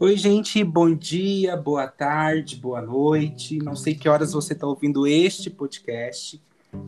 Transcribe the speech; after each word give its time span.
Oi, 0.00 0.16
gente, 0.16 0.62
bom 0.62 0.94
dia, 0.94 1.56
boa 1.56 1.88
tarde, 1.88 2.54
boa 2.54 2.80
noite. 2.80 3.58
Não 3.58 3.74
sei 3.74 3.96
que 3.96 4.08
horas 4.08 4.32
você 4.32 4.52
está 4.52 4.64
ouvindo 4.64 5.08
este 5.08 5.50
podcast. 5.50 6.40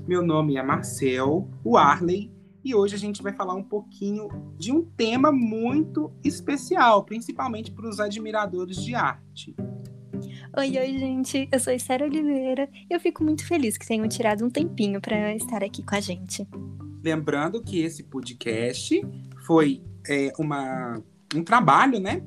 Meu 0.06 0.22
nome 0.22 0.56
é 0.56 0.62
Marcel, 0.62 1.50
o 1.64 1.76
Arley, 1.76 2.30
e 2.64 2.72
hoje 2.72 2.94
a 2.94 2.98
gente 2.98 3.20
vai 3.20 3.32
falar 3.32 3.54
um 3.54 3.64
pouquinho 3.64 4.28
de 4.56 4.70
um 4.70 4.84
tema 4.84 5.32
muito 5.32 6.12
especial, 6.22 7.02
principalmente 7.02 7.72
para 7.72 7.88
os 7.88 7.98
admiradores 7.98 8.76
de 8.76 8.94
arte. 8.94 9.56
Oi, 10.56 10.78
oi, 10.78 10.96
gente. 10.96 11.48
Eu 11.50 11.58
sou 11.58 11.72
Esther 11.72 12.02
Oliveira 12.02 12.68
e 12.88 12.94
eu 12.94 13.00
fico 13.00 13.24
muito 13.24 13.44
feliz 13.44 13.76
que 13.76 13.88
tenham 13.88 14.06
tirado 14.06 14.44
um 14.44 14.50
tempinho 14.50 15.00
para 15.00 15.34
estar 15.34 15.64
aqui 15.64 15.82
com 15.82 15.96
a 15.96 16.00
gente. 16.00 16.46
Lembrando 17.02 17.60
que 17.60 17.80
esse 17.80 18.04
podcast 18.04 19.04
foi 19.44 19.82
é, 20.08 20.32
uma, 20.38 21.02
um 21.34 21.42
trabalho, 21.42 21.98
né? 21.98 22.22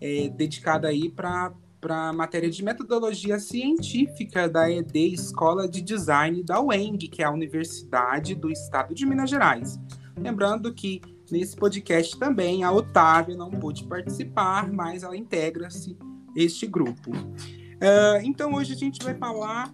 É, 0.00 0.28
dedicada 0.28 0.88
aí 0.88 1.10
para 1.10 1.52
para 1.80 2.12
matéria 2.12 2.50
de 2.50 2.64
metodologia 2.64 3.38
científica 3.38 4.48
da 4.48 4.68
ED 4.68 5.12
Escola 5.12 5.68
de 5.68 5.80
Design 5.80 6.42
da 6.42 6.60
UENG, 6.60 7.06
que 7.06 7.22
é 7.22 7.26
a 7.26 7.30
Universidade 7.30 8.34
do 8.34 8.50
Estado 8.50 8.92
de 8.92 9.06
Minas 9.06 9.30
Gerais. 9.30 9.78
Lembrando 10.18 10.74
que 10.74 11.00
nesse 11.30 11.54
podcast 11.54 12.18
também 12.18 12.64
a 12.64 12.72
Otávia 12.72 13.36
não 13.36 13.50
pôde 13.50 13.84
participar, 13.84 14.72
mas 14.72 15.02
ela 15.04 15.16
integra-se 15.16 15.96
este 16.34 16.66
grupo. 16.66 17.12
Uh, 17.12 18.20
então 18.24 18.54
hoje 18.54 18.72
a 18.72 18.76
gente 18.76 19.04
vai 19.04 19.14
falar 19.14 19.72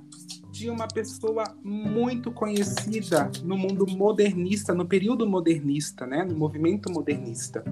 de 0.62 0.70
uma 0.70 0.86
pessoa 0.86 1.42
muito 1.60 2.30
conhecida 2.30 3.28
no 3.42 3.58
mundo 3.58 3.84
modernista, 3.84 4.72
no 4.72 4.86
período 4.86 5.26
modernista, 5.28 6.06
né, 6.06 6.24
no 6.24 6.36
movimento 6.36 6.88
modernista. 6.88 7.64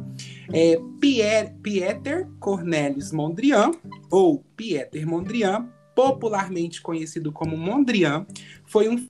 É 0.52 0.76
Pierre, 1.00 1.54
Pieter 1.62 2.28
Cornelis 2.40 3.12
Mondrian, 3.12 3.70
ou 4.10 4.44
Pieter 4.56 5.06
Mondrian, 5.06 5.68
popularmente 5.94 6.82
conhecido 6.82 7.30
como 7.30 7.56
Mondrian, 7.56 8.26
foi 8.66 8.88
um 8.88 9.06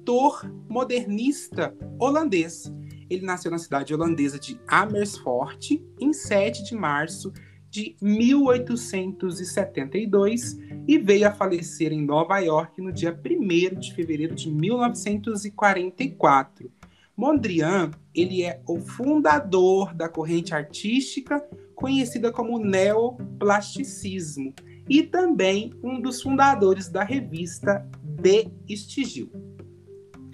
ator 0.00 0.52
modernista 0.68 1.72
holandês. 2.00 2.64
Ele 3.08 3.24
nasceu 3.24 3.52
na 3.52 3.58
cidade 3.58 3.94
holandesa 3.94 4.40
de 4.40 4.60
Amersfoort 4.66 5.80
em 6.00 6.12
7 6.12 6.64
de 6.64 6.74
março 6.74 7.32
de 7.72 7.96
1872 8.02 10.58
e 10.86 10.98
veio 10.98 11.26
a 11.26 11.32
falecer 11.32 11.90
em 11.90 12.04
Nova 12.04 12.38
York 12.38 12.82
no 12.82 12.92
dia 12.92 13.18
1 13.18 13.80
de 13.80 13.94
fevereiro 13.94 14.34
de 14.34 14.50
1944. 14.50 16.70
Mondrian, 17.16 17.90
ele 18.14 18.42
é 18.42 18.60
o 18.68 18.78
fundador 18.78 19.94
da 19.94 20.06
corrente 20.06 20.54
artística 20.54 21.42
conhecida 21.74 22.30
como 22.30 22.58
neoplasticismo 22.58 24.52
e 24.86 25.02
também 25.02 25.72
um 25.82 25.98
dos 25.98 26.20
fundadores 26.20 26.90
da 26.90 27.02
revista 27.02 27.88
De 28.02 28.50
Estigil. 28.68 29.32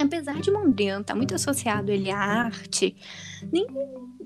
Apesar 0.00 0.40
de 0.40 0.50
Mondrian 0.50 1.02
estar 1.02 1.14
muito 1.14 1.36
associado 1.36 1.92
ele 1.92 2.10
à 2.10 2.18
arte, 2.18 2.96
nem 3.52 3.64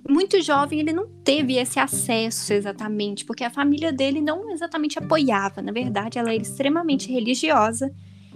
muito 0.09 0.41
jovem, 0.43 0.81
ele 0.81 0.93
não 0.93 1.07
teve 1.25 1.57
esse 1.57 1.79
acesso 1.79 2.53
exatamente, 2.53 3.25
porque 3.25 3.45
a 3.45 3.51
família 3.51 3.93
dele 3.93 4.21
não 4.21 4.51
exatamente 4.51 4.99
apoiava. 4.99 5.63
Na 5.63 5.73
verdade, 5.73 6.19
ela 6.19 6.33
era 6.33 6.43
extremamente 6.43 7.11
religiosa 7.11 7.93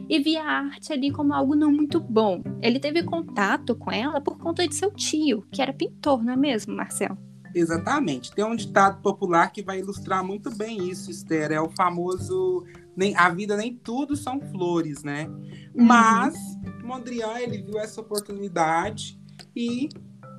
e 0.08 0.18
via 0.18 0.42
a 0.42 0.58
arte 0.66 0.92
ali 0.92 1.10
como 1.10 1.32
algo 1.32 1.54
não 1.54 1.72
muito 1.72 1.98
bom. 2.00 2.42
Ele 2.62 2.78
teve 2.78 3.02
contato 3.02 3.74
com 3.74 3.90
ela 3.90 4.20
por 4.20 4.38
conta 4.38 4.66
de 4.66 4.74
seu 4.74 4.90
tio, 4.90 5.44
que 5.50 5.60
era 5.60 5.72
pintor, 5.72 6.22
não 6.22 6.32
é 6.32 6.36
mesmo, 6.36 6.74
Marcel? 6.74 7.16
Exatamente. 7.54 8.32
Tem 8.34 8.44
um 8.44 8.54
ditado 8.54 9.00
popular 9.00 9.50
que 9.50 9.62
vai 9.62 9.78
ilustrar 9.80 10.22
muito 10.22 10.54
bem 10.54 10.90
isso, 10.90 11.10
Esther. 11.10 11.50
É 11.50 11.60
o 11.60 11.70
famoso 11.70 12.64
nem, 12.94 13.16
a 13.16 13.30
vida 13.30 13.56
nem 13.56 13.74
tudo 13.74 14.14
são 14.14 14.40
flores, 14.40 15.02
né? 15.02 15.26
Uhum. 15.74 15.84
Mas 15.86 16.36
Mondrian 16.84 17.38
ele 17.38 17.62
viu 17.62 17.78
essa 17.78 18.00
oportunidade 18.00 19.18
e 19.54 19.88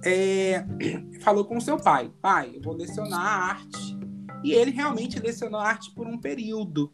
é, 0.03 0.65
falou 1.21 1.45
com 1.45 1.59
seu 1.59 1.77
pai: 1.77 2.11
pai, 2.21 2.51
eu 2.55 2.61
vou 2.61 2.73
lecionar 2.73 3.19
arte. 3.19 3.97
E 4.43 4.51
ele 4.51 4.71
realmente 4.71 5.19
lecionou 5.19 5.59
arte 5.59 5.91
por 5.91 6.07
um 6.07 6.17
período. 6.17 6.93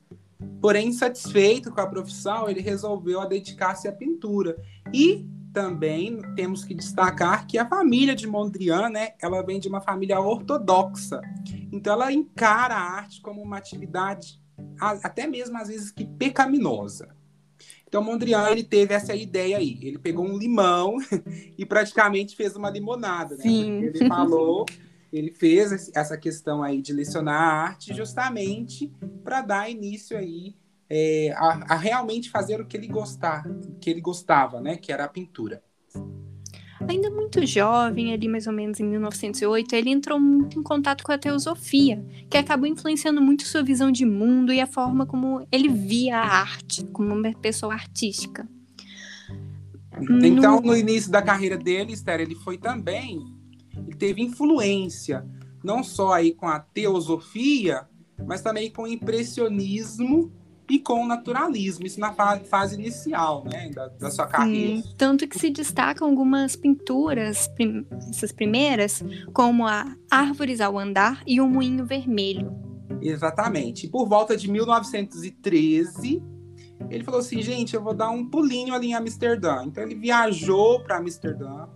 Porém, 0.62 0.88
insatisfeito 0.88 1.72
com 1.72 1.82
a 1.82 1.88
profissão, 1.88 2.50
ele 2.50 2.62
resolveu 2.62 3.20
a 3.20 3.26
dedicar-se 3.26 3.88
à 3.88 3.92
pintura. 3.92 4.56
E 4.94 5.28
também 5.54 6.20
temos 6.36 6.64
que 6.64 6.74
destacar 6.74 7.46
que 7.46 7.58
a 7.58 7.68
família 7.68 8.16
de 8.16 8.26
Mondrian, 8.26 8.90
né, 8.90 9.12
ela 9.22 9.44
vem 9.44 9.60
de 9.60 9.68
uma 9.68 9.82
família 9.82 10.20
ortodoxa. 10.20 11.22
Então, 11.72 11.94
ela 11.94 12.12
encara 12.12 12.76
a 12.76 12.92
arte 12.98 13.22
como 13.22 13.42
uma 13.42 13.58
atividade, 13.58 14.42
até 14.80 15.28
mesmo 15.28 15.58
às 15.58 15.68
vezes 15.68 15.92
que 15.92 16.06
pecaminosa. 16.06 17.16
Então, 17.94 18.04
Mondrian, 18.04 18.50
ele 18.50 18.64
teve 18.64 18.92
essa 18.92 19.14
ideia 19.14 19.60
aí. 19.60 19.78
Ele 19.80 20.00
pegou 20.00 20.26
um 20.26 20.36
limão 20.36 20.98
e 21.56 21.64
praticamente 21.64 22.36
fez 22.36 22.56
uma 22.56 22.68
limonada, 22.68 23.38
né? 23.38 23.44
Ele 23.84 24.08
falou, 24.08 24.66
ele 25.12 25.32
fez 25.32 25.92
essa 25.94 26.18
questão 26.18 26.64
aí 26.64 26.82
de 26.82 26.92
lecionar 26.92 27.40
a 27.40 27.54
arte 27.66 27.94
justamente 27.94 28.92
para 29.24 29.44
dar 29.44 29.70
início 29.70 30.18
aí 30.18 30.56
é, 30.90 31.36
a, 31.38 31.76
a, 31.76 31.76
realmente 31.76 32.32
fazer 32.32 32.60
o 32.60 32.66
que 32.66 32.76
ele 32.76 32.88
gostar, 32.88 33.46
que 33.80 33.92
ele 33.92 34.02
gostava, 34.02 34.60
né? 34.60 34.76
Que 34.76 34.92
era 34.92 35.04
a 35.04 35.08
pintura. 35.08 35.62
Ainda 36.88 37.10
muito 37.10 37.46
jovem, 37.46 38.14
ali 38.14 38.28
mais 38.28 38.48
ou 38.48 38.54
menos 38.54 38.80
em 38.80 38.84
1908, 38.84 39.74
ele 39.76 39.90
entrou 39.90 40.20
muito 40.20 40.60
em 40.60 40.64
contato 40.64 41.04
com 41.04 41.12
a 41.12 41.18
teosofia, 41.18 42.04
que 42.30 42.38
acabou 42.38 42.68
influenciando 42.68 43.22
muito 43.22 43.48
sua 43.48 43.64
visão 43.64 43.92
de 43.92 44.06
mundo 44.06 44.52
e 44.52 44.60
a 44.60 44.68
forma 44.68 45.06
como 45.06 45.48
ele 45.52 45.70
via 45.70 46.18
a 46.18 46.42
arte, 46.42 46.84
como 46.86 47.14
uma 47.14 47.34
pessoa 47.34 47.74
artística. 47.74 48.48
Então, 50.24 50.60
no, 50.60 50.68
no 50.68 50.78
início 50.78 51.12
da 51.12 51.22
carreira 51.22 51.58
dele, 51.58 51.94
Esther, 51.94 52.20
ele 52.20 52.36
foi 52.36 52.58
também, 52.58 53.24
ele 53.76 53.96
teve 53.96 54.22
influência, 54.22 55.26
não 55.64 55.84
só 55.84 56.14
aí 56.14 56.34
com 56.34 56.48
a 56.48 56.60
teosofia, 56.60 57.88
mas 58.28 58.42
também 58.42 58.72
com 58.72 58.84
o 58.84 58.88
impressionismo 58.88 60.32
e 60.74 60.80
com 60.80 61.04
o 61.04 61.08
naturalismo, 61.08 61.86
isso 61.86 62.00
na 62.00 62.12
fase 62.14 62.74
inicial 62.74 63.44
né, 63.46 63.70
da, 63.70 63.90
da 63.90 64.10
sua 64.10 64.26
carreira. 64.26 64.82
Sim, 64.82 64.94
tanto 64.98 65.28
que 65.28 65.38
se 65.38 65.52
destacam 65.52 66.10
algumas 66.10 66.56
pinturas, 66.56 67.48
prim 67.50 67.86
essas 68.10 68.32
primeiras, 68.32 69.04
como 69.34 69.68
a 69.68 69.96
Árvores 70.10 70.60
ao 70.60 70.80
Andar 70.80 71.22
e 71.28 71.40
o 71.40 71.48
Moinho 71.48 71.86
Vermelho. 71.86 72.52
Exatamente. 73.00 73.88
Por 73.88 74.10
volta 74.10 74.36
de 74.36 74.50
1913, 74.50 76.24
ele 76.90 77.04
falou 77.04 77.20
assim: 77.20 77.40
gente, 77.40 77.76
eu 77.76 77.84
vou 77.84 77.94
dar 77.94 78.10
um 78.10 78.28
pulinho 78.28 78.74
ali 78.74 78.88
em 78.88 78.96
Amsterdã. 78.96 79.64
Então 79.66 79.84
ele 79.84 79.94
viajou 79.94 80.80
para 80.80 80.98
Amsterdã, 80.98 81.68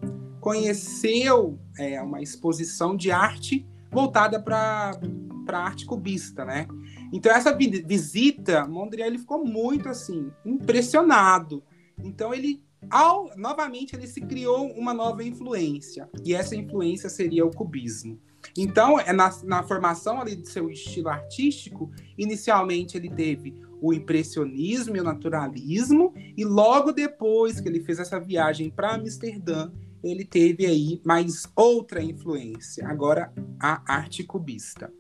conheceu 0.42 1.60
é, 1.78 2.02
uma 2.02 2.20
exposição 2.20 2.98
de 2.98 3.12
arte 3.12 3.64
voltada 3.92 4.42
para 4.42 5.00
para 5.48 5.60
arte 5.60 5.86
cubista, 5.86 6.46
né? 6.46 6.68
Então 7.12 7.32
essa 7.32 7.56
visita, 7.56 8.68
Mondrian 8.68 9.08
ele 9.08 9.18
ficou 9.18 9.44
muito 9.44 9.88
assim 9.90 10.30
impressionado. 10.46 11.64
Então 12.04 12.34
ele 12.34 12.62
ao, 12.92 13.32
novamente 13.36 13.96
ele 13.96 14.06
se 14.06 14.22
criou 14.22 14.68
uma 14.74 14.94
nova 14.94 15.24
influência 15.24 16.08
e 16.24 16.34
essa 16.36 16.56
influência 16.56 17.10
seria 17.10 17.46
o 17.46 17.50
cubismo. 17.50 18.20
Então 18.56 19.00
é 19.00 19.12
na, 19.12 19.32
na 19.44 19.64
formação 19.64 20.22
ali 20.22 20.36
do 20.36 20.48
seu 20.48 20.70
estilo 20.70 21.10
artístico, 21.10 21.90
inicialmente 22.18 22.98
ele 22.98 23.10
teve 23.10 23.56
o 23.82 23.94
impressionismo 23.94 24.96
e 24.98 25.00
o 25.00 25.04
naturalismo 25.04 26.14
e 26.36 26.44
logo 26.44 26.92
depois 26.92 27.60
que 27.60 27.68
ele 27.68 27.82
fez 27.82 28.00
essa 28.00 28.20
viagem 28.20 28.70
para 28.70 28.96
Amsterdã 28.96 29.72
ele 30.04 30.26
teve 30.26 30.66
aí 30.66 31.02
mais 31.04 31.48
outra 31.56 32.02
influência, 32.02 32.88
agora 32.88 33.34
a 33.60 33.82
arte 33.92 34.24
cubista. 34.24 34.92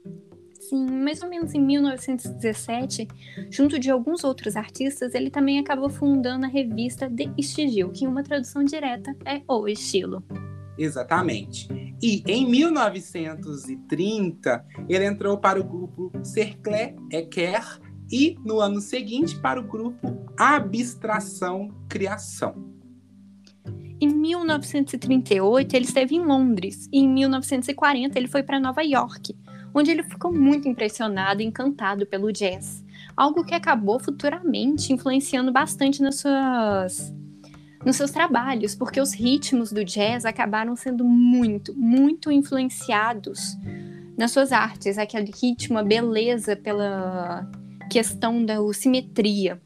Sim, 0.69 0.85
mais 0.85 1.21
ou 1.21 1.29
menos 1.29 1.53
em 1.53 1.61
1917, 1.61 3.07
junto 3.49 3.79
de 3.79 3.89
alguns 3.89 4.25
outros 4.25 4.57
artistas, 4.57 5.15
ele 5.15 5.29
também 5.29 5.59
acabou 5.59 5.89
fundando 5.89 6.45
a 6.45 6.49
revista 6.49 7.09
De 7.09 7.31
Estigil, 7.37 7.89
que 7.89 8.05
uma 8.05 8.21
tradução 8.21 8.65
direta 8.65 9.15
é 9.25 9.41
O 9.47 9.65
Estilo. 9.67 10.21
Exatamente. 10.77 11.69
E 12.01 12.21
em 12.27 12.45
1930, 12.49 14.65
ele 14.89 15.05
entrou 15.05 15.37
para 15.37 15.57
o 15.57 15.63
grupo 15.63 16.11
Cercle 16.21 16.97
Equer 17.13 17.63
e 18.11 18.35
no 18.43 18.59
ano 18.59 18.81
seguinte 18.81 19.39
para 19.39 19.61
o 19.61 19.63
grupo 19.63 20.27
Abstração 20.37 21.69
Criação. 21.87 22.75
Em 23.99 24.09
1938, 24.09 25.75
ele 25.75 25.85
esteve 25.85 26.15
em 26.15 26.23
Londres 26.25 26.87
e 26.91 26.99
em 26.99 27.07
1940 27.07 28.19
ele 28.19 28.27
foi 28.27 28.43
para 28.43 28.59
Nova 28.59 28.83
York, 28.83 29.33
onde 29.73 29.91
ele 29.91 30.03
ficou 30.03 30.33
muito 30.33 30.67
impressionado 30.67 31.41
e 31.41 31.45
encantado 31.45 32.05
pelo 32.05 32.31
jazz, 32.31 32.83
algo 33.15 33.43
que 33.43 33.53
acabou 33.53 33.99
futuramente 33.99 34.93
influenciando 34.93 35.51
bastante 35.51 36.01
nas 36.01 36.19
suas 36.19 37.13
nos 37.85 37.95
seus 37.95 38.11
trabalhos, 38.11 38.75
porque 38.75 38.99
os 38.99 39.13
ritmos 39.13 39.71
do 39.71 39.85
jazz 39.85 40.25
acabaram 40.25 40.75
sendo 40.75 41.05
muito, 41.05 41.73
muito 41.75 42.31
influenciados 42.31 43.55
nas 44.17 44.31
suas 44.31 44.51
artes, 44.51 44.97
aquele 44.97 45.31
ritmo, 45.31 45.77
a 45.77 45.83
beleza 45.83 46.55
pela 46.55 47.49
questão 47.89 48.43
da 48.43 48.55
simetria. 48.73 49.61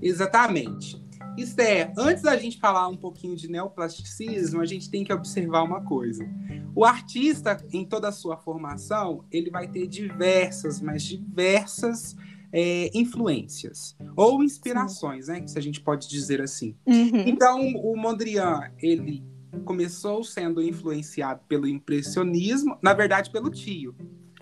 Exatamente. 0.00 1.00
Esther, 1.40 1.92
antes 1.96 2.22
da 2.22 2.36
gente 2.36 2.58
falar 2.58 2.88
um 2.88 2.96
pouquinho 2.96 3.36
de 3.36 3.48
neoplasticismo, 3.48 4.60
a 4.60 4.66
gente 4.66 4.90
tem 4.90 5.04
que 5.04 5.12
observar 5.12 5.62
uma 5.62 5.82
coisa. 5.82 6.28
O 6.74 6.84
artista, 6.84 7.64
em 7.72 7.84
toda 7.84 8.08
a 8.08 8.12
sua 8.12 8.36
formação, 8.36 9.24
ele 9.30 9.50
vai 9.50 9.68
ter 9.68 9.86
diversas, 9.86 10.80
mas 10.80 11.02
diversas 11.02 12.16
é, 12.52 12.90
influências 12.94 13.96
ou 14.16 14.42
inspirações, 14.42 15.26
Sim. 15.26 15.32
né? 15.32 15.46
Se 15.46 15.58
a 15.58 15.62
gente 15.62 15.80
pode 15.80 16.08
dizer 16.08 16.40
assim. 16.40 16.76
Uhum. 16.86 17.24
Então, 17.26 17.60
o 17.76 17.96
Mondrian, 17.96 18.70
ele 18.78 19.24
começou 19.64 20.22
sendo 20.22 20.62
influenciado 20.62 21.40
pelo 21.48 21.66
impressionismo, 21.66 22.78
na 22.82 22.94
verdade, 22.94 23.30
pelo 23.30 23.50
tio, 23.50 23.94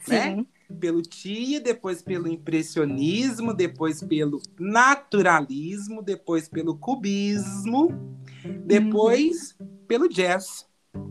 né? 0.09 0.31
Sim. 0.31 0.37
né? 0.37 0.47
Pelo 0.75 1.03
Tia, 1.03 1.61
depois 1.61 2.03
pelo 2.03 2.29
impressionismo, 2.29 3.55
depois 3.55 4.03
pelo 4.03 4.41
naturalismo, 4.59 6.03
depois 6.03 6.49
pelo 6.49 6.77
cubismo, 6.77 8.17
depois 8.65 9.55
uhum. 9.61 9.67
pelo 9.87 10.09
jazz, 10.09 10.67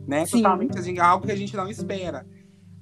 né? 0.08 0.26
Sim. 0.26 0.38
Totalmente 0.38 0.78
assim, 0.78 1.00
algo 1.00 1.26
que 1.26 1.32
a 1.32 1.36
gente 1.36 1.56
não 1.56 1.70
espera. 1.70 2.28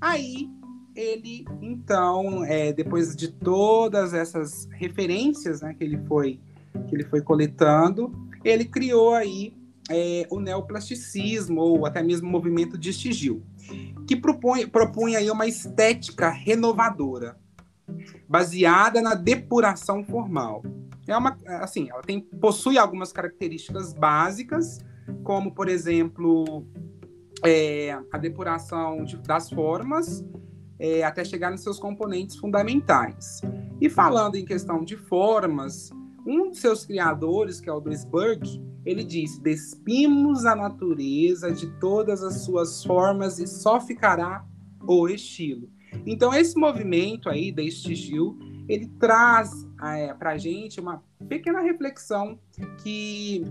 Aí 0.01 0.49
ele, 0.95 1.45
então, 1.61 2.43
é, 2.43 2.71
depois 2.71 3.15
de 3.15 3.31
todas 3.31 4.13
essas 4.13 4.67
referências, 4.71 5.61
né, 5.61 5.73
que 5.73 5.83
ele 5.83 5.97
foi 6.07 6.39
que 6.87 6.95
ele 6.95 7.03
foi 7.03 7.21
coletando, 7.21 8.11
ele 8.43 8.65
criou 8.65 9.13
aí 9.13 9.53
é, 9.89 10.27
o 10.29 10.39
neoplasticismo 10.39 11.61
ou 11.61 11.85
até 11.85 12.01
mesmo 12.01 12.27
o 12.27 12.31
movimento 12.31 12.77
de 12.77 12.91
Stigil 12.93 13.43
que 14.05 14.15
propõe, 14.15 14.67
propõe 14.67 15.15
aí 15.15 15.29
uma 15.29 15.47
estética 15.47 16.29
renovadora, 16.29 17.37
baseada 18.27 19.01
na 19.01 19.15
depuração 19.15 20.03
formal. 20.03 20.63
É 21.07 21.17
uma, 21.17 21.37
assim, 21.61 21.89
ela 21.89 22.01
tem, 22.01 22.21
possui 22.21 22.77
algumas 22.77 23.11
características 23.11 23.93
básicas, 23.93 24.79
como, 25.23 25.53
por 25.53 25.67
exemplo, 25.67 26.65
é, 27.45 27.97
a 28.11 28.17
depuração 28.17 29.03
de, 29.03 29.17
das 29.17 29.49
formas, 29.49 30.25
é, 30.79 31.03
até 31.03 31.23
chegar 31.23 31.51
nos 31.51 31.61
seus 31.61 31.79
componentes 31.79 32.37
fundamentais. 32.37 33.41
E 33.81 33.89
falando 33.89 34.35
em 34.35 34.45
questão 34.45 34.83
de 34.83 34.95
formas, 34.95 35.91
um 36.25 36.49
dos 36.49 36.59
seus 36.59 36.85
criadores, 36.85 37.59
que 37.59 37.69
é 37.69 37.73
o 37.73 37.81
Duisburg, 37.81 38.61
ele 38.85 39.03
disse: 39.03 39.41
Despimos 39.41 40.45
a 40.45 40.55
natureza 40.55 41.51
de 41.51 41.67
todas 41.79 42.23
as 42.23 42.41
suas 42.41 42.83
formas 42.83 43.39
e 43.39 43.47
só 43.47 43.79
ficará 43.79 44.45
o 44.81 45.07
estilo. 45.07 45.69
Então, 46.05 46.33
esse 46.33 46.57
movimento 46.57 47.29
aí 47.29 47.51
da 47.51 47.61
Estigil, 47.61 48.37
ele 48.67 48.87
traz 48.99 49.51
é, 49.81 50.13
para 50.13 50.31
a 50.31 50.37
gente 50.37 50.79
uma 50.79 51.03
pequena 51.29 51.61
reflexão 51.61 52.39
que 52.81 53.45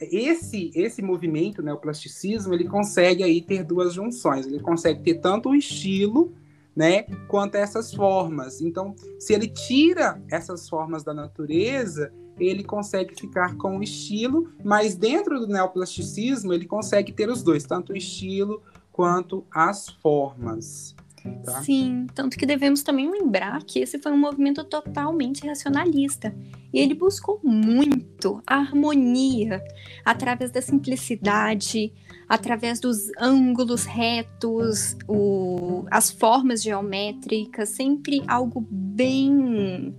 esse 0.00 0.70
esse 0.74 1.02
movimento, 1.02 1.62
né, 1.62 1.72
o 1.72 1.78
plasticismo, 1.78 2.54
ele 2.54 2.64
consegue 2.64 3.22
aí 3.22 3.40
ter 3.42 3.62
duas 3.62 3.92
junções. 3.94 4.46
Ele 4.46 4.60
consegue 4.60 5.02
ter 5.02 5.20
tanto 5.20 5.50
o 5.50 5.54
estilo 5.54 6.34
né, 6.74 7.02
quanto 7.28 7.54
essas 7.54 7.94
formas. 7.94 8.60
Então, 8.60 8.94
se 9.18 9.32
ele 9.32 9.46
tira 9.46 10.20
essas 10.28 10.68
formas 10.68 11.04
da 11.04 11.14
natureza, 11.14 12.12
ele 12.38 12.64
consegue 12.64 13.14
ficar 13.14 13.56
com 13.56 13.78
o 13.78 13.82
estilo, 13.82 14.52
mas 14.62 14.94
dentro 14.94 15.38
do 15.40 15.46
neoplasticismo 15.46 16.52
ele 16.52 16.66
consegue 16.66 17.12
ter 17.12 17.28
os 17.28 17.42
dois, 17.42 17.64
tanto 17.64 17.92
o 17.92 17.96
estilo 17.96 18.62
quanto 18.92 19.44
as 19.50 19.88
formas. 19.88 20.94
Tá? 21.42 21.62
Sim, 21.62 22.06
tanto 22.14 22.36
que 22.36 22.44
devemos 22.44 22.82
também 22.82 23.10
lembrar 23.10 23.62
que 23.64 23.78
esse 23.78 23.98
foi 23.98 24.12
um 24.12 24.18
movimento 24.18 24.62
totalmente 24.62 25.46
racionalista. 25.46 26.34
E 26.72 26.78
ele 26.78 26.94
buscou 26.94 27.40
muito 27.42 28.42
a 28.46 28.56
harmonia 28.56 29.64
através 30.04 30.50
da 30.50 30.60
simplicidade, 30.60 31.92
através 32.28 32.78
dos 32.78 33.10
ângulos 33.18 33.84
retos, 33.84 34.96
o, 35.08 35.86
as 35.90 36.10
formas 36.10 36.62
geométricas, 36.62 37.70
sempre 37.70 38.22
algo 38.26 38.60
bem 38.70 39.94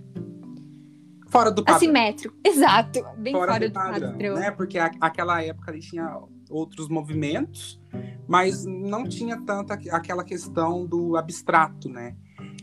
fora 1.38 1.50
do 1.50 1.64
padrão. 1.64 1.76
Assimétrico, 1.76 2.36
exato, 2.44 3.00
bem 3.18 3.32
fora, 3.32 3.52
fora 3.52 3.64
do, 3.64 3.68
do, 3.68 3.74
padrão, 3.74 4.12
padrão. 4.12 4.34
Né? 4.36 4.50
Porque 4.50 4.78
a, 4.78 4.90
aquela 5.00 5.42
época 5.42 5.70
ele 5.70 5.80
tinha 5.80 6.18
outros 6.50 6.88
movimentos, 6.88 7.80
mas 8.26 8.64
não 8.64 9.04
tinha 9.04 9.40
tanta 9.40 9.74
aquela 9.90 10.24
questão 10.24 10.86
do 10.86 11.16
abstrato, 11.16 11.88
né? 11.88 12.16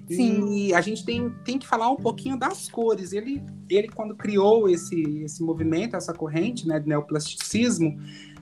Sim. 0.08 0.52
E 0.52 0.74
a 0.74 0.82
gente 0.82 1.06
tem, 1.06 1.30
tem 1.46 1.58
que 1.58 1.66
falar 1.66 1.90
um 1.90 1.96
pouquinho 1.96 2.38
das 2.38 2.70
cores. 2.70 3.14
Ele, 3.14 3.42
ele 3.70 3.88
quando 3.88 4.16
criou 4.16 4.70
esse, 4.70 5.02
esse 5.24 5.42
movimento, 5.42 5.96
essa 5.96 6.14
corrente 6.14 6.68
né, 6.68 6.80
de 6.80 6.88
neoplasticismo, 6.88 7.98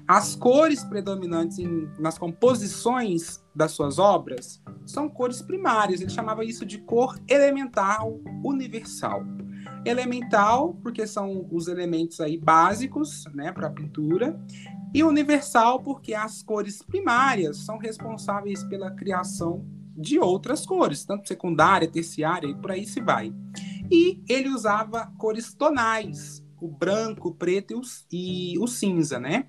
as 0.08 0.36
cores 0.36 0.84
predominantes 0.84 1.60
em, 1.60 1.88
nas 2.00 2.18
composições 2.18 3.42
das 3.56 3.72
suas 3.72 4.00
obras 4.00 4.62
são 4.86 5.08
cores 5.08 5.42
primárias. 5.42 6.02
Ele 6.02 6.10
chamava 6.10 6.44
isso 6.44 6.66
de 6.66 6.80
cor 6.80 7.18
elemental 7.30 8.20
universal. 8.44 9.24
Elemental, 9.86 10.76
porque 10.82 11.08
são 11.08 11.48
os 11.52 11.68
elementos 11.68 12.20
aí 12.20 12.38
básicos 12.38 13.26
né, 13.34 13.52
para 13.52 13.68
a 13.68 13.72
pintura, 13.72 14.40
e 14.94 15.04
universal, 15.04 15.82
porque 15.82 16.14
as 16.14 16.44
cores 16.44 16.82
primárias 16.82 17.58
são 17.58 17.78
responsáveis 17.78 18.64
pela 18.66 18.92
criação 18.92 19.66
de 19.96 20.20
outras 20.20 20.66
cores, 20.66 21.06
tanto 21.06 21.28
secundária, 21.28 21.90
terciária 21.90 22.48
e 22.48 22.56
por 22.56 22.72
aí 22.72 22.86
se 22.86 23.02
vai. 23.02 23.34
E 23.90 24.22
ele 24.28 24.50
usava 24.50 25.12
cores 25.18 25.54
tonais, 25.54 26.44
o 26.60 26.68
branco, 26.68 27.30
o 27.30 27.34
preto 27.34 27.74
e 27.74 27.76
o, 27.76 27.82
e 28.12 28.60
o 28.60 28.68
cinza, 28.68 29.20
né? 29.20 29.48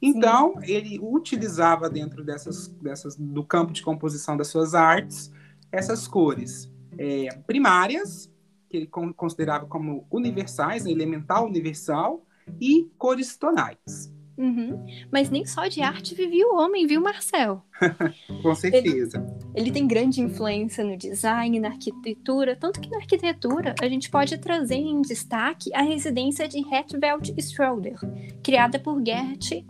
Então, 0.00 0.54
Sim. 0.60 0.72
ele 0.72 0.98
utilizava 1.00 1.90
dentro 1.90 2.24
dessas, 2.24 2.68
dessas, 2.68 3.16
do 3.16 3.44
campo 3.44 3.72
de 3.72 3.82
composição 3.82 4.36
das 4.36 4.48
suas 4.48 4.74
artes, 4.74 5.30
essas 5.70 6.08
cores 6.08 6.70
é, 6.98 7.28
primárias, 7.46 8.30
que 8.74 8.78
ele 8.78 9.14
considerava 9.16 9.66
como 9.66 10.04
universais, 10.10 10.84
né, 10.84 10.90
elemental 10.90 11.46
universal, 11.46 12.26
e 12.60 12.90
cores 12.98 13.36
tonais. 13.36 14.12
Uhum. 14.36 14.84
Mas 15.12 15.30
nem 15.30 15.46
só 15.46 15.68
de 15.68 15.80
arte 15.80 16.12
vivia 16.12 16.44
o 16.48 16.56
homem, 16.56 16.88
viu, 16.88 17.00
Marcel? 17.00 17.62
Com 18.42 18.52
certeza. 18.56 19.24
Ele, 19.54 19.68
ele, 19.68 19.70
tem 19.70 19.86
grande 19.86 20.20
influência 20.20 20.82
no 20.82 20.96
design, 20.96 21.60
na 21.60 21.68
arquitetura, 21.68 22.56
tanto 22.56 22.80
que 22.80 22.90
na 22.90 22.96
arquitetura 22.96 23.76
a 23.80 23.88
gente 23.88 24.10
pode 24.10 24.36
trazer 24.38 24.74
em 24.74 25.00
destaque 25.02 25.72
a 25.72 25.82
residência 25.82 26.48
de 26.48 26.58
Hetveld 26.58 27.32
Schroeder, 27.40 28.00
criada 28.42 28.76
por 28.76 29.00
Gert 29.06 29.64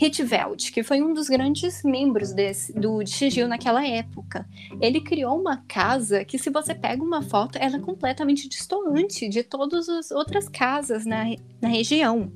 Hitveld, 0.00 0.70
que 0.70 0.82
foi 0.82 1.02
um 1.02 1.12
dos 1.12 1.28
grandes 1.28 1.82
membros 1.82 2.32
desse, 2.32 2.72
do 2.72 3.04
Sigil 3.06 3.48
naquela 3.48 3.86
época. 3.86 4.46
Ele 4.80 5.00
criou 5.00 5.38
uma 5.38 5.58
casa 5.68 6.24
que, 6.24 6.38
se 6.38 6.50
você 6.50 6.74
pega 6.74 7.02
uma 7.02 7.20
foto, 7.20 7.58
ela 7.58 7.76
é 7.76 7.80
completamente 7.80 8.48
distante 8.48 9.28
de 9.28 9.42
todas 9.42 9.88
as 9.88 10.10
outras 10.10 10.48
casas 10.48 11.04
na, 11.04 11.24
na 11.60 11.68
região. 11.68 12.32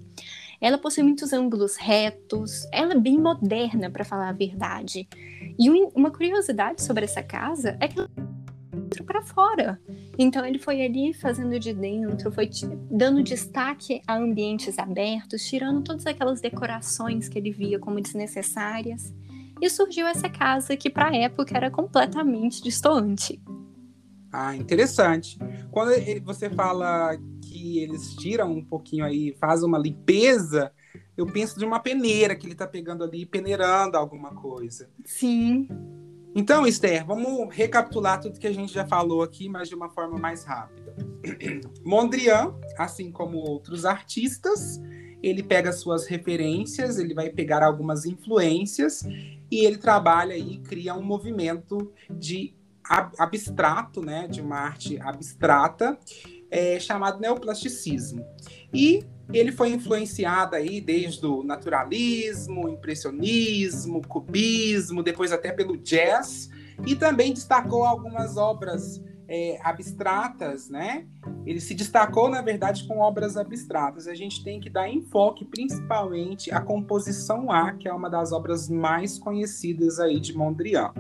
Ela 0.61 0.79
possui 0.79 1.03
muitos 1.03 1.33
ângulos 1.33 1.77
retos, 1.77 2.67
ela 2.73 2.93
é 2.93 2.99
bem 2.99 3.19
moderna, 3.19 3.91
para 3.91 4.05
falar 4.05 4.29
a 4.29 4.33
verdade. 4.33 5.09
E 5.59 5.71
uma 5.71 6.11
curiosidade 6.11 6.83
sobre 6.83 7.05
essa 7.05 7.23
casa 7.23 7.77
é 7.81 7.89
que 7.89 7.99
ela 7.99 8.09
dentro 8.93 9.05
para 9.05 9.23
fora. 9.23 9.81
Então 10.19 10.45
ele 10.45 10.59
foi 10.59 10.85
ali 10.85 11.13
fazendo 11.15 11.59
de 11.59 11.73
dentro, 11.73 12.31
foi 12.31 12.49
dando 12.91 13.23
destaque 13.23 14.03
a 14.07 14.17
ambientes 14.17 14.79
abertos, 14.79 15.45
tirando 15.45 15.83
todas 15.83 16.07
aquelas 16.07 16.41
decorações 16.41 17.29
que 17.29 17.39
ele 17.39 17.51
via 17.51 17.79
como 17.79 18.01
desnecessárias. 18.01 19.13
E 19.61 19.71
surgiu 19.71 20.07
essa 20.07 20.29
casa 20.29 20.77
que 20.77 20.91
para 20.91 21.09
a 21.09 21.17
época 21.17 21.57
era 21.57 21.71
completamente 21.71 22.63
distante. 22.63 23.41
Ah, 24.33 24.57
interessante. 24.57 25.39
Quando 25.71 25.93
você 26.25 26.51
fala 26.51 27.17
que 27.43 27.79
eles 27.79 28.15
tiram 28.17 28.51
um 28.51 28.65
pouquinho 28.65 29.05
aí, 29.05 29.37
fazem 29.39 29.69
uma 29.69 29.79
limpeza, 29.79 30.73
eu 31.17 31.27
penso 31.27 31.59
de 31.59 31.65
uma 31.65 31.79
peneira 31.79 32.35
que 32.35 32.47
ele 32.47 32.55
está 32.55 32.67
pegando 32.67 33.05
ali, 33.05 33.27
peneirando 33.27 33.97
alguma 33.97 34.35
coisa. 34.35 34.89
Sim. 35.05 35.69
Então, 36.35 36.67
Esther, 36.67 37.07
vamos 37.07 37.55
recapitular 37.55 38.19
tudo 38.21 38.39
que 38.39 38.47
a 38.47 38.53
gente 38.53 38.73
já 38.73 38.87
falou 38.87 39.23
aqui, 39.23 39.49
mas 39.49 39.69
de 39.69 39.75
uma 39.75 39.91
forma 39.91 40.19
mais 40.19 40.45
rápida. 40.45 40.95
Mondrian, 41.85 42.55
assim 42.79 43.11
como 43.11 43.37
outros 43.37 43.85
artistas, 43.85 44.81
ele 45.23 45.43
pega 45.43 45.73
suas 45.73 46.07
referências, 46.07 46.99
ele 46.99 47.13
vai 47.13 47.29
pegar 47.29 47.63
algumas 47.63 48.07
influências 48.07 49.03
e 49.51 49.65
ele 49.65 49.77
trabalha 49.77 50.37
e 50.37 50.59
cria 50.59 50.95
um 50.95 51.03
movimento 51.03 51.93
de 52.11 52.55
abstrato, 52.83 54.01
né, 54.01 54.27
de 54.27 54.41
uma 54.41 54.57
arte 54.57 54.99
abstrata, 55.01 55.99
é, 56.51 56.81
chamado 56.81 57.21
neoplasticismo. 57.21 58.25
E 58.75 59.05
ele 59.33 59.53
foi 59.53 59.71
influenciado 59.71 60.57
aí 60.57 60.81
desde 60.81 61.25
o 61.27 61.43
naturalismo, 61.43 62.69
impressionismo, 62.69 64.01
cubismo, 64.07 65.03
depois 65.03 65.33
até 65.33 65.53
pelo 65.53 65.77
jazz. 65.77 66.51
E 66.87 66.97
também 66.97 67.33
destacou 67.33 67.85
algumas 67.85 68.37
obras 68.37 69.03
é, 69.29 69.59
abstratas, 69.63 70.69
né? 70.69 71.07
Ele 71.47 71.59
se 71.59 71.75
destacou, 71.75 72.29
na 72.29 72.43
verdade, 72.43 72.87
com 72.87 72.99
obras 72.99 73.37
abstratas. 73.39 74.07
A 74.07 74.15
gente 74.15 74.45
tem 74.45 74.61
que 74.61 74.69
dar 74.69 74.89
enfoque 74.91 75.45
principalmente 75.45 76.53
à 76.53 76.61
composição 76.61 77.51
A, 77.51 77.73
que 77.73 77.89
é 77.89 77.93
uma 77.95 78.11
das 78.11 78.31
obras 78.31 78.69
mais 78.69 79.19
conhecidas 79.19 79.99
aí 79.99 80.21
de 80.21 80.37
Mondrian. 80.37 80.93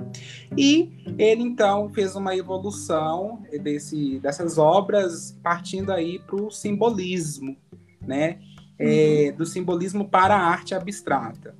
E 0.56 1.14
ele 1.18 1.42
então 1.42 1.90
fez 1.92 2.16
uma 2.16 2.34
evolução 2.34 3.42
desse, 3.62 4.18
dessas 4.20 4.56
obras 4.56 5.38
partindo 5.42 5.92
aí 5.92 6.18
para 6.18 6.36
o 6.36 6.50
simbolismo, 6.50 7.54
né? 8.06 8.38
É, 8.78 9.32
do 9.32 9.46
simbolismo 9.46 10.08
para 10.08 10.34
a 10.34 10.40
arte 10.40 10.74
abstrata. 10.74 11.54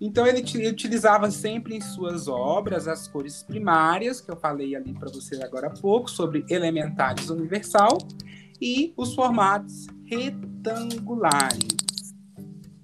Então 0.00 0.26
ele, 0.26 0.44
ele, 0.54 0.68
utilizava 0.68 1.30
sempre 1.30 1.74
em 1.74 1.80
suas 1.80 2.28
obras 2.28 2.86
as 2.86 3.08
cores 3.08 3.42
primárias, 3.42 4.20
que 4.20 4.30
eu 4.30 4.36
falei 4.36 4.76
ali 4.76 4.92
para 4.92 5.10
você 5.10 5.42
agora 5.42 5.68
há 5.68 5.70
pouco, 5.70 6.08
sobre 6.08 6.44
elementares 6.48 7.30
universal, 7.30 7.98
e 8.60 8.92
os 8.96 9.14
formatos 9.14 9.86
retangulares. 10.04 11.78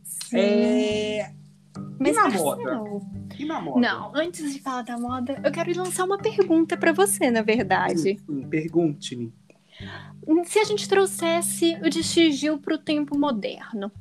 Sim. 0.02 0.38
É... 0.38 1.32
Mas 1.98 2.16
e 2.16 2.20
na 2.20 2.28
moda? 2.28 2.82
E 3.38 3.44
na 3.44 3.60
moda? 3.60 3.80
Não, 3.80 4.12
antes 4.14 4.52
de 4.52 4.60
falar 4.60 4.82
da 4.82 4.98
moda, 4.98 5.40
eu 5.44 5.52
quero 5.52 5.76
lançar 5.76 6.04
uma 6.04 6.18
pergunta 6.18 6.76
para 6.76 6.92
você, 6.92 7.30
na 7.30 7.42
verdade. 7.42 7.98
Sim, 7.98 8.18
sim 8.18 8.48
pergunte-me. 8.48 9.32
Se 10.46 10.58
a 10.58 10.64
gente 10.64 10.88
trouxesse 10.88 11.76
o 11.82 11.90
de 11.90 12.02
para 12.62 12.74
o 12.74 12.78
tempo 12.78 13.18
moderno, 13.18 13.92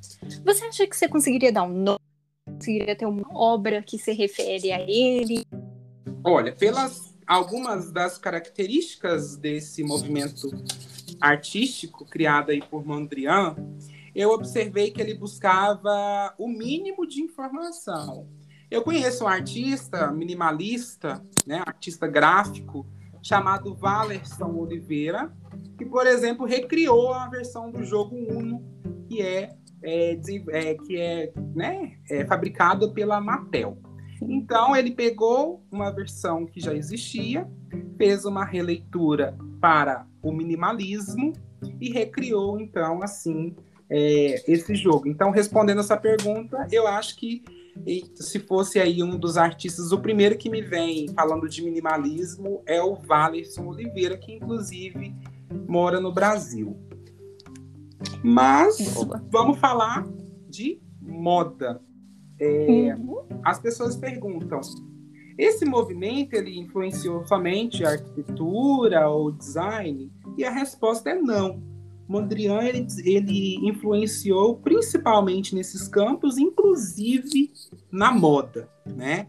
você 0.45 0.65
acha 0.65 0.87
que 0.87 0.95
você 0.95 1.07
conseguiria 1.07 1.51
dar 1.51 1.63
um 1.63 1.73
nome? 1.73 1.99
Conseguiria 2.45 2.95
ter 2.95 3.05
uma 3.05 3.27
obra 3.33 3.81
que 3.81 3.97
se 3.97 4.11
refere 4.13 4.71
a 4.71 4.79
ele? 4.81 5.45
Olha, 6.23 6.53
pelas 6.53 7.13
algumas 7.27 7.91
das 7.91 8.17
características 8.17 9.35
desse 9.35 9.83
movimento 9.83 10.49
artístico 11.19 12.05
criado 12.05 12.51
aí 12.51 12.61
por 12.61 12.85
Mondrian, 12.85 13.55
eu 14.15 14.29
observei 14.31 14.91
que 14.91 15.01
ele 15.01 15.15
buscava 15.15 16.33
o 16.37 16.47
mínimo 16.47 17.07
de 17.07 17.21
informação. 17.21 18.27
Eu 18.69 18.81
conheço 18.81 19.25
um 19.25 19.27
artista 19.27 20.11
minimalista, 20.11 21.23
né, 21.45 21.63
artista 21.65 22.07
gráfico, 22.07 22.85
chamado 23.23 23.73
Valerson 23.73 24.53
Oliveira, 24.53 25.31
que, 25.77 25.85
por 25.85 26.05
exemplo, 26.05 26.45
recriou 26.45 27.13
a 27.13 27.27
versão 27.29 27.71
do 27.71 27.83
jogo 27.83 28.15
Uno, 28.15 28.61
que 29.07 29.21
é, 29.21 29.49
é, 29.81 30.19
é 30.49 30.75
que 30.75 30.97
é, 30.97 31.33
né, 31.55 31.97
é 32.09 32.25
fabricado 32.25 32.93
pela 32.93 33.21
Mattel. 33.21 33.77
Então, 34.21 34.75
ele 34.75 34.91
pegou 34.91 35.65
uma 35.71 35.89
versão 35.89 36.45
que 36.45 36.59
já 36.59 36.73
existia, 36.73 37.49
fez 37.97 38.25
uma 38.25 38.45
releitura 38.45 39.37
para 39.59 40.05
o 40.21 40.31
minimalismo 40.31 41.33
e 41.79 41.89
recriou, 41.91 42.59
então, 42.59 43.01
assim, 43.01 43.55
é, 43.89 44.51
esse 44.51 44.75
jogo. 44.75 45.07
Então, 45.07 45.31
respondendo 45.31 45.79
essa 45.79 45.97
pergunta, 45.97 46.67
eu 46.71 46.87
acho 46.87 47.17
que 47.17 47.43
se 48.15 48.39
fosse 48.39 48.79
aí 48.79 49.03
um 49.03 49.17
dos 49.17 49.37
artistas, 49.37 49.91
o 49.91 49.99
primeiro 49.99 50.37
que 50.37 50.49
me 50.49 50.61
vem 50.61 51.07
falando 51.09 51.49
de 51.49 51.63
minimalismo 51.63 52.61
é 52.65 52.81
o 52.81 52.95
Valerson 52.95 53.67
Oliveira, 53.67 54.17
que 54.17 54.33
inclusive 54.33 55.15
mora 55.67 55.99
no 55.99 56.11
Brasil. 56.11 56.77
Mas 58.23 58.93
Boa. 58.93 59.23
vamos 59.29 59.59
falar 59.59 60.07
de 60.49 60.81
moda. 61.01 61.81
É, 62.39 62.95
uhum. 62.95 63.25
As 63.43 63.59
pessoas 63.59 63.95
perguntam: 63.95 64.61
esse 65.37 65.65
movimento 65.65 66.33
ele 66.33 66.57
influenciou 66.57 67.25
somente 67.25 67.85
a 67.85 67.91
arquitetura 67.91 69.09
ou 69.09 69.31
design? 69.31 70.11
E 70.37 70.43
a 70.43 70.51
resposta 70.51 71.09
é 71.09 71.15
não. 71.15 71.61
Mondrian 72.07 72.61
ele, 72.61 72.85
ele 73.03 73.55
influenciou 73.67 74.57
principalmente 74.57 75.55
nesses 75.55 75.87
campos, 75.87 76.37
inclusive 76.37 77.51
na 77.91 78.11
moda, 78.11 78.69
né? 78.85 79.27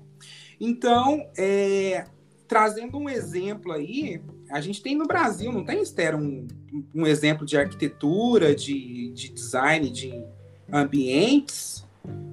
Então, 0.61 1.26
é, 1.37 2.04
trazendo 2.47 2.99
um 2.99 3.09
exemplo 3.09 3.73
aí, 3.73 4.21
a 4.50 4.61
gente 4.61 4.83
tem 4.83 4.95
no 4.95 5.07
Brasil, 5.07 5.52
não 5.52 5.64
tem, 5.64 5.83
Esther, 5.83 6.16
um, 6.16 6.47
um 6.95 7.07
exemplo 7.07 7.47
de 7.47 7.57
arquitetura, 7.57 8.54
de, 8.54 9.11
de 9.11 9.31
design, 9.31 9.90
de 9.90 10.25
ambientes 10.73 11.85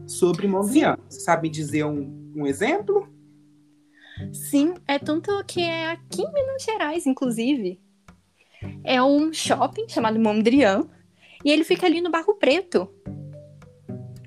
sobre 0.07 0.47
Mondrian. 0.47 0.97
Você 1.09 1.21
sabe 1.21 1.49
dizer 1.49 1.85
um, 1.85 2.31
um 2.35 2.45
exemplo? 2.45 3.07
Sim, 4.31 4.75
é 4.87 4.99
tanto 4.99 5.31
que 5.45 5.61
é 5.61 5.91
aqui 5.91 6.21
em 6.21 6.33
Minas 6.33 6.63
Gerais, 6.63 7.05
inclusive. 7.05 7.79
É 8.83 9.01
um 9.01 9.33
shopping 9.33 9.87
chamado 9.87 10.19
Mondrian 10.19 10.87
e 11.43 11.51
ele 11.51 11.63
fica 11.63 11.85
ali 11.85 12.01
no 12.01 12.11
Barro 12.11 12.35
Preto. 12.35 12.89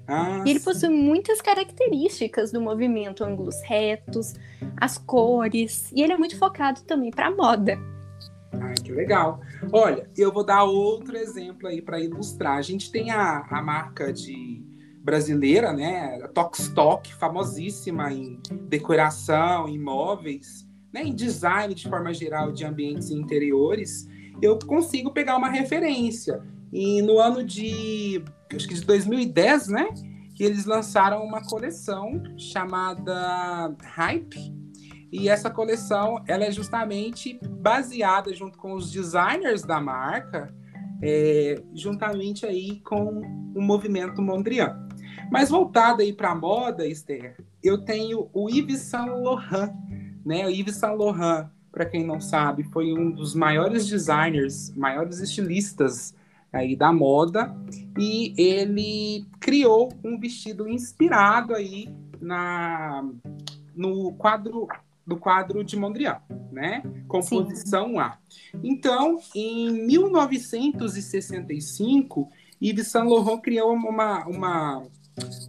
Ah, 0.07 0.43
e 0.45 0.51
ele 0.51 0.61
possui 0.61 0.91
muitas 0.91 1.41
características 1.41 2.53
do 2.53 2.61
movimento, 2.61 3.25
ângulos 3.25 3.57
retos, 3.63 4.35
as 4.77 4.99
cores, 4.99 5.91
e 5.95 6.03
ele 6.03 6.13
é 6.13 6.17
muito 6.17 6.39
focado 6.39 6.83
também 6.83 7.11
para 7.11 7.31
moda. 7.31 7.79
Ai, 8.61 8.75
que 8.75 8.93
legal. 8.93 9.41
Olha, 9.73 10.09
eu 10.17 10.31
vou 10.31 10.45
dar 10.45 10.65
outro 10.65 11.17
exemplo 11.17 11.69
aí 11.69 11.81
para 11.81 11.99
ilustrar. 11.99 12.59
A 12.59 12.63
gente 12.63 12.91
tem 12.91 13.11
a, 13.11 13.47
a 13.51 13.63
marca 13.63 14.13
de 14.13 14.63
brasileira, 15.03 15.73
né, 15.73 16.19
a 16.23 16.29
Tokstok, 16.29 17.15
famosíssima 17.15 18.11
em 18.13 18.41
decoração, 18.69 19.69
em 19.69 19.79
móveis, 19.79 20.67
né, 20.93 21.03
em 21.03 21.15
design 21.15 21.75
de 21.75 21.89
forma 21.89 22.13
geral 22.15 22.53
de 22.53 22.65
ambientes 22.65 23.11
interiores. 23.11 24.09
Eu 24.43 24.59
consigo 24.59 25.11
pegar 25.13 25.37
uma 25.37 25.49
referência. 25.49 26.43
E 26.73 27.01
no 27.03 27.19
ano 27.21 27.45
de, 27.45 28.23
acho 28.55 28.67
que 28.67 28.75
de 28.75 28.85
2010, 28.85 29.69
né, 29.69 29.89
que 30.35 30.43
eles 30.43 30.65
lançaram 30.65 31.23
uma 31.23 31.43
coleção 31.43 32.23
chamada 32.37 33.75
Hype, 33.83 34.53
e 35.13 35.29
essa 35.29 35.49
coleção 35.49 36.25
ela 36.27 36.45
é 36.45 36.51
justamente 36.51 37.39
baseada 37.61 38.35
junto 38.35 38.59
com 38.59 38.75
os 38.75 38.91
designers 38.91 39.63
da 39.63 39.81
marca, 39.81 40.53
é, 41.01 41.63
juntamente 41.73 42.45
aí 42.45 42.81
com 42.81 43.21
o 43.55 43.63
movimento 43.63 44.21
Mondrian. 44.21 44.77
Mas 45.31 45.51
voltado 45.51 46.03
aí 46.03 46.13
para 46.13 46.31
a 46.31 46.35
moda, 46.35 46.85
Esther, 46.85 47.37
eu 47.63 47.79
tenho 47.79 48.29
o 48.33 48.51
Yves 48.51 48.81
Saint 48.81 49.09
Laurent, 49.09 49.73
né? 50.27 50.47
O 50.47 50.51
Yves 50.51 50.77
Saint 50.77 50.99
Laurent, 50.99 51.49
para 51.75 51.85
quem 51.85 52.07
não 52.07 52.21
sabe, 52.21 52.63
foi 52.63 52.93
um 52.93 53.11
dos 53.11 53.35
maiores 53.35 53.89
designers, 53.89 54.73
maiores 54.77 55.19
estilistas 55.19 56.15
aí 56.53 56.77
da 56.77 56.93
moda 56.93 57.53
e 57.99 58.33
ele 58.41 59.27
criou 59.41 59.93
um 60.05 60.17
vestido 60.17 60.69
inspirado 60.69 61.53
aí 61.53 61.93
na 62.21 63.05
no 63.75 64.13
quadro 64.13 64.69
do 65.05 65.17
quadro 65.17 65.65
de 65.65 65.77
Mondrian, 65.77 66.21
né? 66.53 66.81
Composição 67.09 67.89
Sim. 67.89 67.99
A. 67.99 68.19
Então, 68.63 69.19
em 69.35 69.85
1965, 69.85 72.31
Yves 72.63 72.87
Saint 72.87 73.11
Laurent 73.11 73.41
criou 73.41 73.73
uma, 73.73 74.25
uma, 74.27 74.87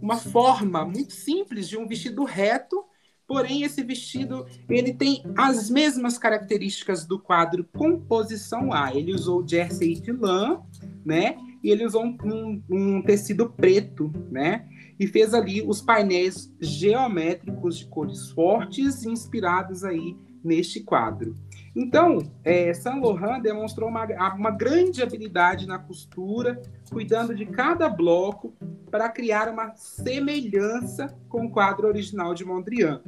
uma 0.02 0.16
forma 0.16 0.84
muito 0.84 1.12
simples 1.12 1.68
de 1.68 1.78
um 1.78 1.86
vestido 1.86 2.24
reto, 2.24 2.84
porém 3.26 3.62
esse 3.62 3.82
vestido 3.82 4.46
ele 4.68 4.92
tem 4.92 5.22
as 5.36 5.68
mesmas 5.70 6.18
características 6.18 7.04
do 7.04 7.18
quadro 7.18 7.68
Composição 7.76 8.72
A. 8.72 8.94
Ele 8.94 9.14
usou 9.14 9.46
jersey 9.46 9.94
de 9.94 10.12
lã, 10.12 10.60
né? 11.04 11.36
E 11.62 11.70
ele 11.70 11.84
usou 11.84 12.04
um, 12.04 12.62
um, 12.70 13.02
tecido 13.02 13.50
preto, 13.50 14.12
né? 14.30 14.66
e 14.98 15.06
fez 15.06 15.34
ali 15.34 15.62
os 15.62 15.80
painéis 15.80 16.52
geométricos 16.60 17.78
de 17.78 17.86
cores 17.86 18.30
fortes 18.30 19.04
inspirados 19.04 19.84
aí 19.84 20.16
neste 20.42 20.80
quadro. 20.80 21.34
Então, 21.76 22.18
é, 22.42 22.72
Saint 22.72 23.02
Laurent 23.02 23.42
demonstrou 23.42 23.90
uma, 23.90 24.06
uma 24.34 24.50
grande 24.50 25.02
habilidade 25.02 25.66
na 25.66 25.78
costura, 25.78 26.62
cuidando 26.90 27.34
de 27.34 27.44
cada 27.44 27.86
bloco 27.86 28.56
para 28.90 29.10
criar 29.10 29.50
uma 29.50 29.74
semelhança 29.76 31.14
com 31.28 31.44
o 31.44 31.50
quadro 31.50 31.86
original 31.86 32.32
de 32.32 32.46
Mondrian. 32.46 33.02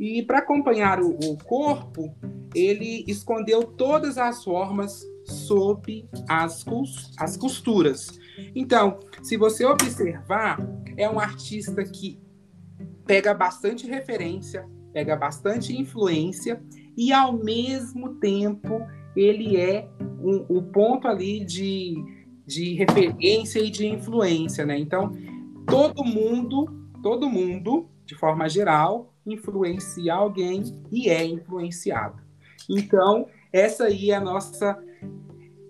E 0.00 0.20
para 0.24 0.38
acompanhar 0.38 1.00
o, 1.00 1.10
o 1.10 1.38
corpo, 1.44 2.12
ele 2.52 3.04
escondeu 3.06 3.62
todas 3.62 4.18
as 4.18 4.42
formas 4.42 5.00
sob 5.24 6.08
as, 6.28 6.64
as 7.18 7.36
costuras. 7.36 8.18
Então, 8.52 8.98
se 9.22 9.36
você 9.36 9.64
observar, 9.64 10.58
é 10.96 11.08
um 11.08 11.20
artista 11.20 11.84
que 11.84 12.20
pega 13.06 13.32
bastante 13.32 13.86
referência, 13.86 14.68
pega 14.92 15.14
bastante 15.14 15.76
influência 15.76 16.60
e 16.98 17.12
ao 17.12 17.32
mesmo 17.32 18.16
tempo 18.16 18.84
ele 19.14 19.56
é 19.56 19.88
um, 20.20 20.44
o 20.48 20.60
ponto 20.60 21.06
ali 21.06 21.44
de, 21.44 21.94
de 22.44 22.74
referência 22.74 23.60
e 23.60 23.70
de 23.70 23.86
influência, 23.86 24.66
né? 24.66 24.76
Então 24.76 25.12
todo 25.64 26.04
mundo, 26.04 26.66
todo 27.00 27.30
mundo, 27.30 27.88
de 28.04 28.16
forma 28.16 28.48
geral, 28.48 29.14
influencia 29.24 30.12
alguém 30.12 30.64
e 30.90 31.08
é 31.08 31.24
influenciado. 31.24 32.20
Então, 32.68 33.28
essa 33.52 33.84
aí 33.84 34.10
é 34.10 34.16
a 34.16 34.20
nossa 34.20 34.76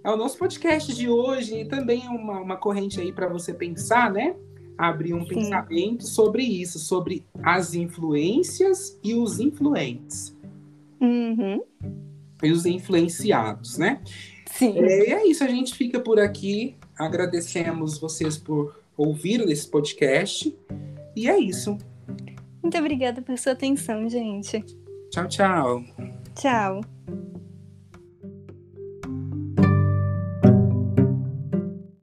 é 0.03 0.11
o 0.11 0.17
nosso 0.17 0.39
podcast 0.39 0.95
de 0.95 1.11
hoje 1.11 1.61
e 1.61 1.65
também 1.67 2.07
é 2.07 2.09
uma, 2.09 2.41
uma 2.41 2.57
corrente 2.57 2.99
aí 2.99 3.13
para 3.13 3.29
você 3.29 3.53
pensar, 3.53 4.11
né? 4.11 4.35
Abrir 4.79 5.13
um 5.13 5.27
Sim. 5.27 5.35
pensamento 5.35 6.07
sobre 6.07 6.43
isso, 6.43 6.79
sobre 6.79 7.27
as 7.43 7.75
influências 7.75 8.99
e 9.05 9.13
os 9.13 9.39
influentes. 9.41 10.38
Uhum. 11.01 11.63
E 12.43 12.51
os 12.51 12.67
influenciados, 12.67 13.79
né? 13.79 14.01
Sim. 14.47 14.79
É, 14.79 15.13
é 15.13 15.27
isso, 15.29 15.45
a 15.45 15.49
gente 15.49 15.75
fica 15.75 16.01
por 16.01 16.19
aqui. 16.19 16.77
Agradecemos 16.99 17.99
vocês 17.99 18.37
por 18.37 18.77
ouvir 18.97 19.41
esse 19.49 19.69
podcast. 19.69 20.55
E 21.15 21.29
é 21.29 21.39
isso. 21.39 21.79
Muito 22.63 22.77
obrigada 22.77 23.23
por 23.23 23.39
sua 23.39 23.53
atenção, 23.53 24.09
gente. 24.09 24.65
Tchau, 25.11 25.29
tchau. 25.29 25.85
Tchau. 26.35 26.98